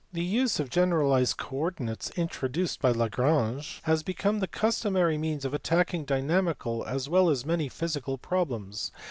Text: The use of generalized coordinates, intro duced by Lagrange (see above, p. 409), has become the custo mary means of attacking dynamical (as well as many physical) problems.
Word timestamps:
The 0.11 0.23
use 0.23 0.59
of 0.59 0.71
generalized 0.71 1.37
coordinates, 1.37 2.11
intro 2.15 2.49
duced 2.49 2.81
by 2.81 2.89
Lagrange 2.89 3.83
(see 3.85 3.85
above, 3.85 4.03
p. 4.03 4.13
409), 4.13 4.33
has 4.33 4.39
become 4.39 4.39
the 4.39 4.47
custo 4.47 4.91
mary 4.91 5.17
means 5.19 5.45
of 5.45 5.53
attacking 5.53 6.05
dynamical 6.05 6.83
(as 6.83 7.07
well 7.07 7.29
as 7.29 7.45
many 7.45 7.69
physical) 7.69 8.17
problems. 8.17 8.91